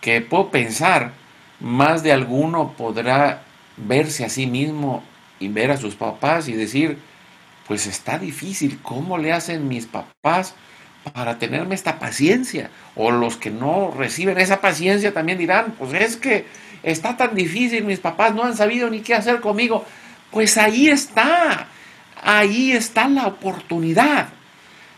que 0.01 0.21
puedo 0.21 0.49
pensar, 0.49 1.13
más 1.59 2.03
de 2.03 2.11
alguno 2.11 2.73
podrá 2.77 3.43
verse 3.77 4.25
a 4.25 4.29
sí 4.29 4.45
mismo 4.45 5.03
y 5.39 5.47
ver 5.47 5.71
a 5.71 5.77
sus 5.77 5.95
papás 5.95 6.47
y 6.47 6.53
decir, 6.53 6.97
pues 7.67 7.87
está 7.87 8.17
difícil, 8.17 8.79
¿cómo 8.81 9.17
le 9.17 9.31
hacen 9.31 9.67
mis 9.67 9.85
papás 9.85 10.55
para 11.13 11.39
tenerme 11.39 11.75
esta 11.75 11.99
paciencia? 11.99 12.69
O 12.95 13.11
los 13.11 13.37
que 13.37 13.51
no 13.51 13.91
reciben 13.91 14.37
esa 14.37 14.61
paciencia 14.61 15.13
también 15.13 15.37
dirán, 15.37 15.75
pues 15.77 15.93
es 15.93 16.17
que 16.17 16.45
está 16.83 17.17
tan 17.17 17.35
difícil, 17.35 17.83
mis 17.85 17.99
papás 17.99 18.33
no 18.33 18.43
han 18.43 18.55
sabido 18.55 18.89
ni 18.89 19.01
qué 19.01 19.15
hacer 19.15 19.39
conmigo. 19.39 19.85
Pues 20.31 20.57
ahí 20.57 20.87
está, 20.87 21.67
ahí 22.21 22.71
está 22.71 23.07
la 23.07 23.27
oportunidad. 23.27 24.29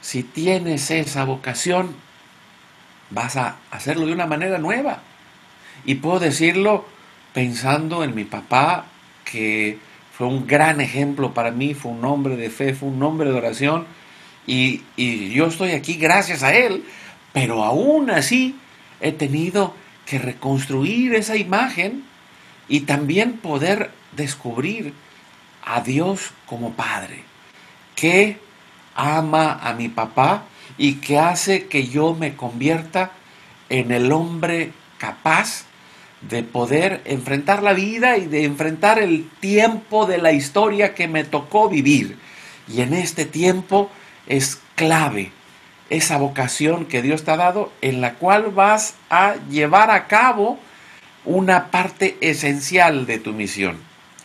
Si 0.02 0.24
tienes 0.24 0.90
esa 0.92 1.26
vocación, 1.26 1.96
vas 3.12 3.38
a 3.38 3.58
hacerlo 3.70 4.08
de 4.08 4.14
una 4.14 4.26
manera 4.26 4.58
nueva. 4.58 5.02
Y 5.86 5.96
puedo 5.96 6.20
decirlo 6.20 6.86
pensando 7.34 8.04
en 8.04 8.16
mi 8.16 8.24
papá, 8.24 8.86
que 9.24 9.80
fue 10.12 10.28
un 10.28 10.46
gran 10.48 10.82
ejemplo 10.82 11.34
para 11.34 11.52
mí, 11.52 11.74
fue 11.74 11.92
un 11.92 12.04
hombre 12.04 12.36
de 12.36 12.50
fe, 12.50 12.74
fue 12.74 12.90
un 12.90 13.02
hombre 13.04 13.30
de 13.30 13.38
oración, 13.38 13.86
y, 14.48 14.82
yo 15.34 15.48
estoy 15.48 15.72
aquí 15.72 15.96
gracias 15.96 16.44
a 16.44 16.54
él, 16.54 16.84
pero 17.34 17.64
aún 17.64 18.10
así 18.10 18.56
he 19.00 19.12
tenido 19.12 19.74
que 20.06 20.20
reconstruir 20.20 21.16
esa 21.16 21.38
imagen 21.38 22.04
y 22.68 22.82
también 22.82 23.34
poder 23.34 23.92
descubrir 24.12 24.94
a 25.64 25.82
Dios 25.82 26.32
como 26.46 26.74
Padre, 26.74 27.24
que 27.96 28.38
ama 28.96 29.60
a 29.62 29.74
mi 29.74 29.90
papá 29.90 30.44
y 30.78 30.96
que 30.96 31.20
hace 31.20 31.68
que 31.68 31.88
yo 31.88 32.14
me 32.14 32.36
convierta 32.36 33.12
en 33.70 33.92
el 33.92 34.12
hombre 34.12 34.72
capaz 34.98 35.66
de 36.22 36.44
poder 36.44 37.02
enfrentar 37.06 37.64
la 37.64 37.74
vida 37.74 38.18
y 38.18 38.28
de 38.28 38.44
enfrentar 38.44 39.00
el 39.00 39.30
tiempo 39.40 40.06
de 40.06 40.20
la 40.20 40.32
historia 40.32 40.94
que 40.94 41.08
me 41.08 41.24
tocó 41.24 41.70
vivir. 41.70 42.18
Y 42.68 42.82
en 42.82 42.94
este 42.94 43.26
tiempo 43.26 43.90
es 44.32 44.62
clave 44.76 45.32
esa 45.90 46.18
vocación 46.18 46.86
que 46.86 47.02
Dios 47.02 47.24
te 47.24 47.32
ha 47.32 47.38
dado 47.38 47.72
en 47.82 48.00
la 48.00 48.14
cual 48.14 48.52
vas 48.52 48.96
a 49.10 49.36
llevar 49.50 49.92
a 49.92 50.08
cabo 50.08 50.58
una 51.26 51.70
parte 51.70 52.18
esencial 52.22 53.06
de 53.06 53.20
tu 53.20 53.34
misión. 53.34 53.78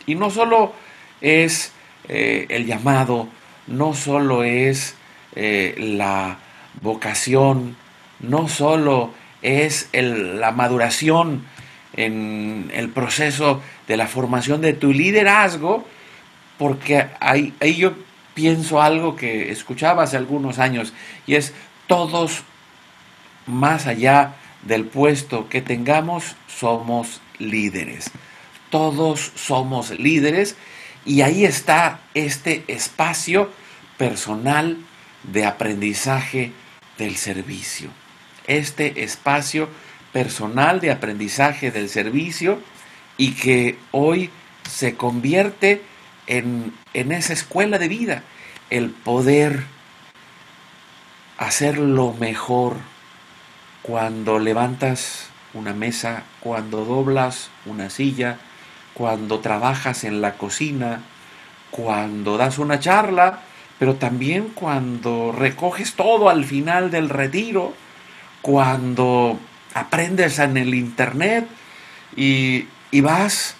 Y 0.05 0.15
no 0.15 0.29
solo 0.29 0.73
es 1.19 1.73
eh, 2.07 2.45
el 2.49 2.65
llamado, 2.65 3.27
no 3.67 3.93
solo 3.93 4.45
es 4.45 4.95
eh, 5.35 5.75
la 5.77 6.37
vocación, 6.81 7.75
no 8.21 8.47
solo 8.47 9.11
es 9.41 9.89
la 9.91 10.51
maduración 10.51 11.45
en 11.93 12.71
el 12.73 12.89
proceso 12.89 13.61
de 13.87 13.97
la 13.97 14.07
formación 14.07 14.61
de 14.61 14.71
tu 14.71 14.93
liderazgo, 14.93 15.85
porque 16.57 17.07
ahí, 17.19 17.53
ahí 17.59 17.75
yo 17.75 17.93
pienso 18.37 18.79
algo 18.79 19.15
que 19.15 19.51
escuchaba 19.51 20.03
hace 20.03 20.15
algunos 20.15 20.59
años, 20.59 20.93
y 21.25 21.33
es 21.33 21.55
todos, 21.87 22.43
más 23.47 23.87
allá 23.87 24.35
del 24.61 24.85
puesto 24.85 25.49
que 25.49 25.63
tengamos, 25.63 26.35
somos 26.47 27.19
líderes. 27.39 28.11
Todos 28.69 29.31
somos 29.33 29.89
líderes 29.89 30.55
y 31.03 31.21
ahí 31.21 31.45
está 31.45 32.01
este 32.13 32.63
espacio 32.67 33.49
personal 33.97 34.77
de 35.23 35.43
aprendizaje 35.43 36.51
del 36.99 37.15
servicio. 37.15 37.89
Este 38.45 39.03
espacio 39.03 39.67
personal 40.13 40.79
de 40.79 40.91
aprendizaje 40.91 41.71
del 41.71 41.89
servicio 41.89 42.61
y 43.17 43.31
que 43.31 43.79
hoy 43.89 44.29
se 44.69 44.95
convierte 44.95 45.71
en, 45.71 45.96
en 46.27 46.73
esa 46.93 47.33
escuela 47.33 47.79
de 47.79 47.87
vida, 47.87 48.23
el 48.69 48.89
poder 48.89 49.63
hacer 51.37 51.77
lo 51.77 52.13
mejor 52.13 52.75
cuando 53.81 54.39
levantas 54.39 55.29
una 55.53 55.73
mesa, 55.73 56.23
cuando 56.39 56.85
doblas 56.85 57.49
una 57.65 57.89
silla, 57.89 58.37
cuando 58.93 59.39
trabajas 59.39 60.03
en 60.03 60.21
la 60.21 60.33
cocina, 60.33 61.01
cuando 61.71 62.37
das 62.37 62.57
una 62.57 62.79
charla, 62.79 63.41
pero 63.79 63.95
también 63.95 64.49
cuando 64.53 65.31
recoges 65.31 65.93
todo 65.93 66.29
al 66.29 66.45
final 66.45 66.89
del 66.91 67.09
retiro, 67.09 67.73
cuando 68.41 69.39
aprendes 69.73 70.39
en 70.39 70.57
el 70.57 70.73
Internet 70.73 71.47
y, 72.15 72.65
vas 73.01 73.55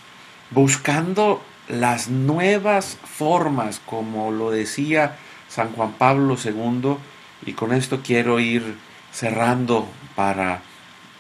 buscando 0.50 1.44
las 1.68 2.10
nuevas 2.10 2.98
formas, 3.04 3.82
como 3.86 4.32
lo 4.32 4.52
decía 4.52 5.18
San 5.50 5.72
Juan 5.74 5.94
Pablo 5.94 6.38
II, 6.44 6.98
y 7.46 7.54
con 7.54 7.74
esto 7.74 8.02
quiero 8.04 8.40
ir 8.40 8.76
cerrando 9.12 9.88
para 10.16 10.62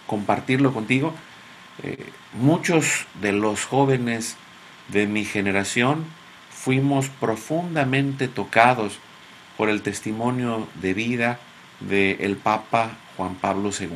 compartirlo 0.07 0.73
contigo. 0.73 1.13
Eh, 1.83 2.11
muchos 2.33 3.05
de 3.21 3.33
los 3.33 3.65
jóvenes 3.65 4.37
de 4.87 5.05
mi 5.05 5.25
generación 5.25 6.05
fuimos 6.49 7.09
profundamente 7.09 8.27
tocados 8.27 8.99
por 9.57 9.69
el 9.69 9.81
testimonio 9.81 10.67
de 10.75 10.93
vida 10.93 11.39
del 11.79 12.37
Papa 12.37 12.97
Juan 13.15 13.35
Pablo 13.35 13.71
II. 13.77 13.89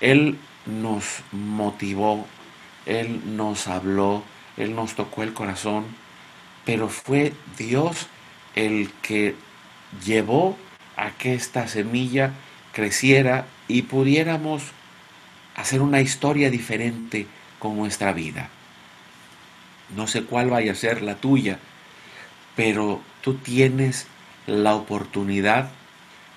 Él 0.00 0.38
nos 0.66 1.22
motivó, 1.32 2.26
Él 2.86 3.36
nos 3.36 3.68
habló, 3.68 4.22
Él 4.56 4.74
nos 4.74 4.94
tocó 4.94 5.22
el 5.22 5.32
corazón, 5.32 5.84
pero 6.64 6.88
fue 6.88 7.32
Dios 7.58 8.06
el 8.54 8.90
que 9.02 9.34
llevó 10.04 10.56
a 10.96 11.10
que 11.10 11.34
esta 11.34 11.68
semilla 11.68 12.32
creciera 12.72 13.46
y 13.68 13.82
pudiéramos 13.82 14.62
hacer 15.56 15.82
una 15.82 16.00
historia 16.00 16.50
diferente 16.50 17.26
con 17.58 17.76
nuestra 17.76 18.12
vida. 18.12 18.48
No 19.96 20.06
sé 20.06 20.24
cuál 20.24 20.50
vaya 20.50 20.72
a 20.72 20.76
ser 20.76 21.02
la 21.02 21.16
tuya, 21.16 21.58
pero 22.56 23.00
tú 23.20 23.34
tienes 23.34 24.06
la 24.46 24.74
oportunidad 24.74 25.70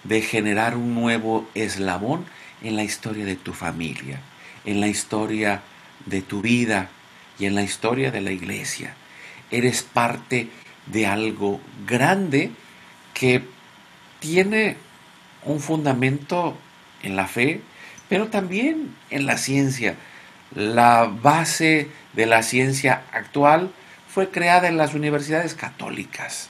de 0.03 0.21
generar 0.21 0.75
un 0.75 0.93
nuevo 0.93 1.47
eslabón 1.55 2.25
en 2.61 2.75
la 2.75 2.83
historia 2.83 3.25
de 3.25 3.35
tu 3.35 3.53
familia, 3.53 4.19
en 4.65 4.81
la 4.81 4.87
historia 4.87 5.61
de 6.05 6.21
tu 6.21 6.41
vida 6.41 6.89
y 7.39 7.45
en 7.45 7.55
la 7.55 7.63
historia 7.63 8.11
de 8.11 8.21
la 8.21 8.31
iglesia. 8.31 8.95
Eres 9.51 9.83
parte 9.83 10.49
de 10.85 11.07
algo 11.07 11.59
grande 11.85 12.51
que 13.13 13.43
tiene 14.19 14.77
un 15.43 15.59
fundamento 15.59 16.57
en 17.03 17.15
la 17.15 17.27
fe, 17.27 17.61
pero 18.09 18.27
también 18.27 18.95
en 19.09 19.25
la 19.25 19.37
ciencia. 19.37 19.95
La 20.53 21.05
base 21.05 21.89
de 22.13 22.25
la 22.25 22.43
ciencia 22.43 23.03
actual 23.11 23.71
fue 24.07 24.29
creada 24.29 24.67
en 24.67 24.77
las 24.77 24.93
universidades 24.93 25.53
católicas. 25.53 26.49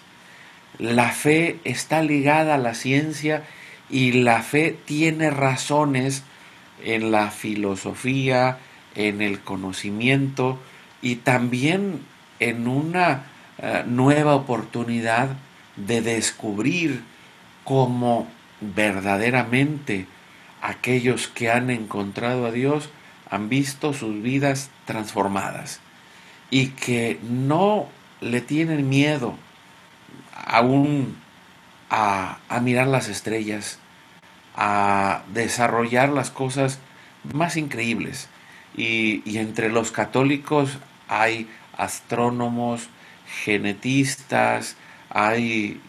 La 0.78 1.10
fe 1.10 1.60
está 1.64 2.02
ligada 2.04 2.56
a 2.56 2.60
la 2.60 2.74
ciencia 2.74 3.44
y 3.90 4.12
la 4.12 4.42
fe 4.42 4.78
tiene 4.86 5.30
razones 5.30 6.24
en 6.84 7.12
la 7.12 7.32
filosofía, 7.32 8.58
en 8.96 9.22
el 9.22 9.40
conocimiento 9.40 10.60
y 11.06 11.18
también 11.18 12.02
en 12.40 12.68
una 12.68 13.26
eh, 13.60 13.84
nueva 13.86 14.34
oportunidad 14.34 15.30
de 15.76 16.02
descubrir 16.02 17.04
cómo 17.64 18.28
verdaderamente 18.60 20.08
aquellos 20.64 21.28
que 21.28 21.52
han 21.52 21.70
encontrado 21.70 22.48
a 22.48 22.52
Dios 22.52 22.90
han 23.30 23.50
visto 23.50 23.94
sus 23.94 24.20
vidas 24.24 24.72
transformadas 24.86 25.80
y 26.50 26.70
que 26.70 27.20
no 27.22 27.88
le 28.20 28.42
tienen 28.42 28.90
miedo 28.90 29.36
aún 30.34 31.18
a, 31.92 32.40
mirar 32.64 32.88
las 32.88 33.10
estrellas, 33.10 33.78
a 34.56 35.22
desarrollar 35.36 36.10
las 36.10 36.32
cosas 36.32 36.80
más 37.32 37.58
increíbles. 37.58 38.28
Y, 38.76 39.22
y, 39.24 39.38
entre 39.38 39.70
los 39.70 39.92
católicos 39.92 40.80
hay 41.08 41.50
astrónomos, 41.78 42.90
genetistas, 43.44 44.76
hay 45.10 45.82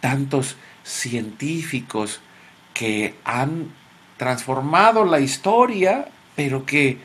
tantos 0.00 0.56
científicos 0.84 2.20
que 2.74 3.14
han 3.24 3.70
transformado 4.16 5.04
la 5.04 5.20
historia, 5.20 6.08
pero 6.36 6.64
que 6.64 6.98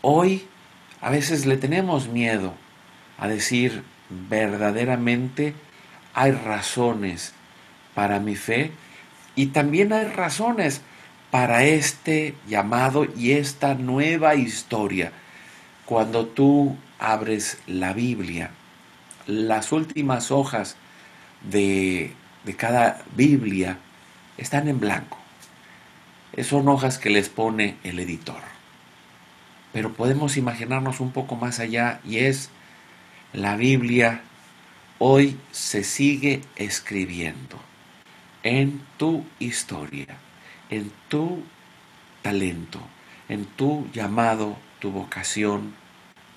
hoy 0.00 0.46
a 1.00 1.10
veces 1.10 1.46
le 1.46 1.56
tenemos 1.56 2.08
miedo 2.08 2.54
a 3.18 3.28
decir 3.28 3.82
verdaderamente 4.08 5.54
hay 6.14 6.32
razones 6.32 7.34
para 7.94 8.20
mi 8.20 8.36
fe 8.36 8.72
y 9.34 9.46
también 9.46 9.92
hay 9.92 10.06
razones 10.06 10.80
para 11.30 11.64
este 11.64 12.34
llamado 12.46 13.06
y 13.16 13.32
esta 13.32 13.74
nueva 13.74 14.36
historia. 14.36 15.12
Cuando 15.86 16.26
tú 16.26 16.76
abres 16.98 17.58
la 17.66 17.92
Biblia, 17.92 18.50
las 19.26 19.72
últimas 19.72 20.30
hojas 20.30 20.76
de, 21.42 22.12
de 22.44 22.56
cada 22.56 23.02
Biblia 23.14 23.78
están 24.36 24.68
en 24.68 24.80
blanco. 24.80 25.18
Son 26.42 26.68
hojas 26.68 26.98
que 26.98 27.10
les 27.10 27.28
pone 27.28 27.76
el 27.84 28.00
editor. 28.00 28.40
Pero 29.72 29.92
podemos 29.92 30.36
imaginarnos 30.36 31.00
un 31.00 31.12
poco 31.12 31.36
más 31.36 31.60
allá 31.60 32.00
y 32.04 32.18
es 32.18 32.50
la 33.32 33.56
Biblia 33.56 34.22
hoy 34.98 35.38
se 35.50 35.84
sigue 35.84 36.42
escribiendo 36.56 37.58
en 38.42 38.80
tu 38.96 39.24
historia, 39.38 40.16
en 40.70 40.92
tu 41.08 41.42
talento, 42.22 42.80
en 43.28 43.44
tu 43.44 43.88
llamado, 43.92 44.56
tu 44.84 44.90
vocación, 44.90 45.72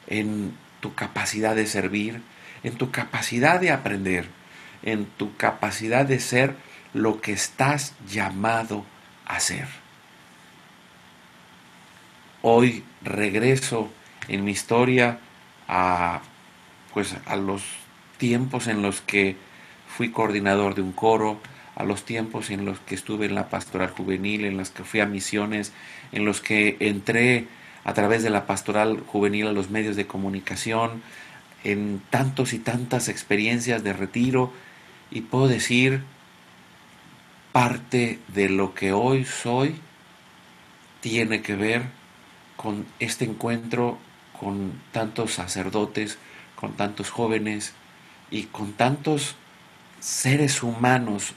en 0.08 0.56
tu 0.80 0.96
capacidad 0.96 1.54
de 1.54 1.68
servir, 1.68 2.22
en 2.64 2.78
tu 2.78 2.92
capacidad 2.92 3.60
de 3.60 3.72
aprender, 3.72 4.30
en 4.84 5.06
tu 5.06 5.36
capacidad 5.36 6.06
de 6.06 6.22
ser 6.22 6.56
lo 6.94 7.20
que 7.20 7.34
estás 7.34 7.94
llamado 8.08 8.86
a 9.26 9.42
ser. 9.42 9.68
Hoy 12.42 12.86
regreso 13.04 13.90
en 14.30 14.46
mi 14.46 14.52
historia 14.52 15.20
a 15.68 16.22
pues 16.94 17.18
a 17.26 17.36
los 17.36 17.64
tiempos 18.18 18.68
en 18.68 18.82
los 18.82 19.02
que 19.02 19.36
fui 19.90 20.10
coordinador 20.10 20.74
de 20.74 20.84
un 20.84 20.94
coro, 20.94 21.42
a 21.76 21.84
los 21.84 22.06
tiempos 22.06 22.50
en 22.50 22.64
los 22.64 22.80
que 22.80 22.96
estuve 22.96 23.26
en 23.26 23.36
la 23.36 23.50
pastoral 23.50 23.90
juvenil, 23.90 24.46
en 24.46 24.56
los 24.56 24.70
que 24.70 24.86
fui 24.86 25.02
a 25.02 25.06
misiones, 25.06 25.74
en 26.14 26.24
los 26.24 26.40
que 26.40 26.78
entré 26.80 27.50
a 27.88 27.94
través 27.94 28.22
de 28.22 28.30
la 28.30 28.46
pastoral 28.46 29.00
juvenil 29.08 29.48
a 29.48 29.54
los 29.54 29.70
medios 29.70 29.96
de 29.96 30.06
comunicación, 30.06 31.02
en 31.64 32.02
tantos 32.10 32.52
y 32.52 32.60
tantas 32.60 33.08
experiencias 33.08 33.82
de 33.82 33.94
retiro, 33.94 34.52
y 35.10 35.22
puedo 35.22 35.48
decir, 35.48 36.04
parte 37.54 38.20
de 38.28 38.50
lo 38.50 38.74
que 38.74 38.92
hoy 38.92 39.24
soy 39.24 39.78
tiene 41.00 41.42
que 41.42 41.56
ver 41.56 41.84
con 42.58 42.86
este 43.00 43.24
encuentro 43.24 43.98
con 44.38 44.74
tantos 44.92 45.36
sacerdotes, 45.36 46.18
con 46.58 46.74
tantos 46.74 47.10
jóvenes 47.10 47.72
y 48.30 48.44
con 48.44 48.74
tantos 48.74 49.36
seres 50.02 50.62
humanos 50.62 51.36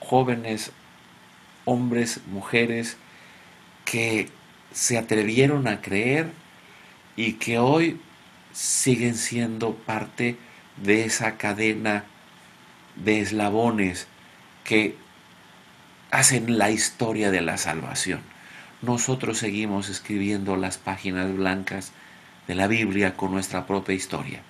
jóvenes, 0.00 0.72
hombres, 1.64 2.20
mujeres, 2.26 2.96
que 3.84 4.28
se 4.72 4.98
atrevieron 4.98 5.68
a 5.68 5.80
creer 5.80 6.30
y 7.16 7.34
que 7.34 7.58
hoy 7.58 8.00
siguen 8.52 9.14
siendo 9.14 9.74
parte 9.74 10.36
de 10.82 11.04
esa 11.04 11.36
cadena 11.36 12.04
de 12.96 13.20
eslabones 13.20 14.06
que 14.64 14.96
hacen 16.10 16.58
la 16.58 16.70
historia 16.70 17.30
de 17.30 17.40
la 17.40 17.56
salvación. 17.56 18.20
Nosotros 18.82 19.38
seguimos 19.38 19.88
escribiendo 19.88 20.56
las 20.56 20.78
páginas 20.78 21.34
blancas 21.34 21.92
de 22.46 22.54
la 22.54 22.66
Biblia 22.66 23.16
con 23.16 23.32
nuestra 23.32 23.66
propia 23.66 23.94
historia 23.94 24.42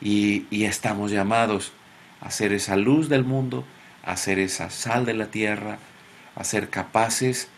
y, 0.00 0.46
y 0.50 0.64
estamos 0.64 1.10
llamados 1.10 1.72
a 2.20 2.30
ser 2.30 2.52
esa 2.52 2.76
luz 2.76 3.08
del 3.08 3.24
mundo, 3.24 3.64
a 4.04 4.16
ser 4.16 4.38
esa 4.38 4.70
sal 4.70 5.06
de 5.06 5.14
la 5.14 5.26
tierra, 5.26 5.78
a 6.34 6.44
ser 6.44 6.68
capaces 6.70 7.48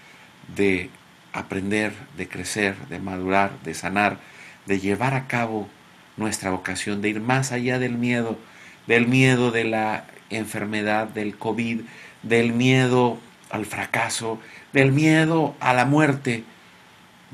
de 0.55 0.91
aprender, 1.35 1.93
de 2.17 2.29
crecer, 2.29 2.77
de 2.89 3.01
madurar, 3.01 3.61
de 3.65 3.75
sanar, 3.75 4.19
de 4.67 4.79
llevar 4.79 5.15
a 5.15 5.27
cabo 5.27 5.69
nuestra 6.17 6.51
vocación, 6.51 7.03
de 7.03 7.11
ir 7.11 7.21
más 7.21 7.51
allá 7.51 7.79
del 7.79 7.99
miedo, 7.99 8.39
del 8.87 9.09
miedo 9.09 9.51
de 9.51 9.65
la 9.65 10.07
enfermedad, 10.31 11.09
del 11.09 11.37
COVID, 11.37 11.81
del 12.23 12.53
miedo 12.53 13.19
al 13.51 13.67
fracaso, 13.67 14.41
del 14.73 14.93
miedo 14.93 15.57
a 15.59 15.75
la 15.75 15.85
muerte. 15.85 16.45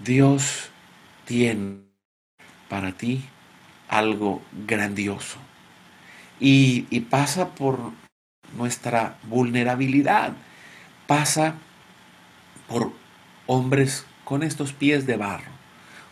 Dios 0.02 0.70
tiene 1.26 1.80
para 2.68 2.92
ti 2.92 3.24
algo 3.88 4.42
grandioso. 4.66 5.38
Y, 6.40 6.86
y 6.88 7.00
pasa 7.00 7.50
por 7.50 7.92
nuestra 8.56 9.18
vulnerabilidad. 9.24 10.32
Pasa 11.06 11.54
por 12.66 12.92
hombres 13.46 14.05
con 14.24 14.42
estos 14.42 14.72
pies 14.72 15.07
de 15.07 15.16
barro, 15.16 15.50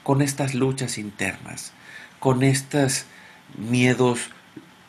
con 0.03 0.23
estas 0.23 0.55
luchas 0.55 0.99
internas, 0.99 1.73
con 2.19 2.43
estos 2.43 3.05
miedos, 3.57 4.31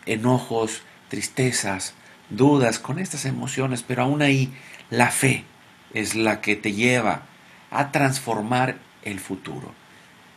enojos, 0.05 0.81
tristezas, 1.09 1.93
dudas, 2.29 2.79
con 2.79 2.99
estas 2.99 3.25
emociones, 3.25 3.83
pero 3.83 4.03
aún 4.03 4.21
ahí 4.21 4.51
la 4.89 5.11
fe 5.11 5.43
es 5.93 6.15
la 6.15 6.41
que 6.41 6.55
te 6.55 6.73
lleva 6.73 7.23
a 7.71 7.91
transformar 7.91 8.77
el 9.03 9.19
futuro. 9.19 9.73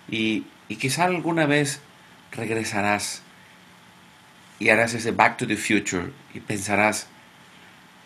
Y, 0.09 0.45
y 0.69 0.77
quizá 0.77 1.05
alguna 1.05 1.47
vez 1.47 1.81
regresarás 2.33 3.23
y 4.59 4.69
harás 4.69 4.95
ese 4.95 5.11
Back 5.11 5.39
to 5.39 5.47
the 5.47 5.57
Future 5.57 6.13
y 6.35 6.41
pensarás 6.41 7.07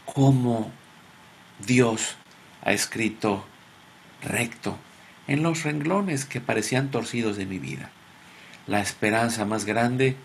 cómo 0.04 0.70
Dios 1.66 2.16
ha 2.62 2.72
escrito 2.72 3.44
recto 4.26 4.78
en 5.26 5.42
los 5.42 5.62
renglones 5.62 6.24
que 6.24 6.40
parecían 6.40 6.90
torcidos 6.90 7.36
de 7.36 7.46
mi 7.46 7.58
vida. 7.58 7.90
La 8.66 8.80
esperanza 8.80 9.44
más 9.44 9.64
grande 9.64 10.16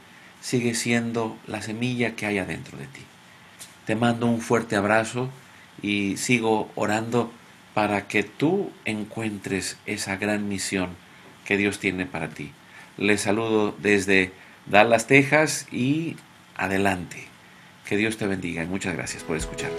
sigue 0.41 0.73
siendo 0.73 1.37
la 1.47 1.61
semilla 1.61 2.15
que 2.15 2.25
hay 2.25 2.39
adentro 2.39 2.77
de 2.77 2.87
ti. 2.87 3.01
Te 3.85 3.95
mando 3.95 4.27
un 4.27 4.41
fuerte 4.41 4.75
abrazo 4.75 5.29
y 5.81 6.17
sigo 6.17 6.71
orando 6.75 7.31
para 7.73 8.07
que 8.07 8.23
tú 8.23 8.71
encuentres 8.85 9.77
esa 9.85 10.17
gran 10.17 10.49
misión 10.49 10.89
que 11.45 11.57
Dios 11.57 11.79
tiene 11.79 12.05
para 12.05 12.29
ti. 12.29 12.51
Les 12.97 13.21
saludo 13.21 13.75
desde 13.79 14.33
Dallas, 14.65 15.07
Texas 15.07 15.67
y 15.71 16.17
adelante. 16.55 17.27
Que 17.85 17.97
Dios 17.97 18.17
te 18.17 18.27
bendiga 18.27 18.63
y 18.63 18.67
muchas 18.67 18.95
gracias 18.95 19.23
por 19.23 19.37
escuchar. 19.37 19.71